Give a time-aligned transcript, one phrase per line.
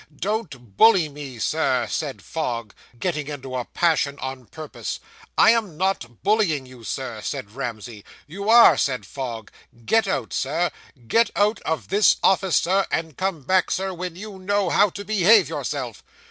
[0.15, 4.99] "Don't bully me, sir," said Fogg, getting into a passion on purpose.
[5.37, 8.03] "I am not bullying you, sir," said Ramsey.
[8.25, 9.51] "You are," said Fogg;
[9.85, 10.71] "get out, sir;
[11.07, 15.05] get out of this office, Sir, and come back, Sir, when you know how to
[15.05, 16.03] behave yourself."